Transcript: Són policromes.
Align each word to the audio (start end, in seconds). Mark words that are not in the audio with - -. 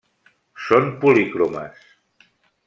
Són 0.67 0.89
policromes. 1.03 1.85